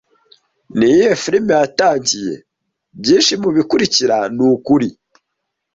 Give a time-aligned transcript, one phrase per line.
[0.77, 2.33] Niyihe firime yatangiye
[2.99, 4.89] "Byinshi mubikurikira nukuri"